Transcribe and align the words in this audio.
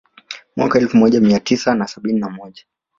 Mwaka 0.55 0.79
elfu 0.79 0.97
moja 0.97 1.21
Mia 1.21 1.39
tisa 1.39 1.75
na 1.75 1.87
sabini 1.87 2.19
na 2.19 2.29
moja 2.29 2.63